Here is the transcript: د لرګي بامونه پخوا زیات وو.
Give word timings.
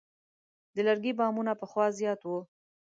د 0.73 0.77
لرګي 0.87 1.11
بامونه 1.19 1.51
پخوا 1.61 1.85
زیات 1.99 2.21
وو. 2.23 2.39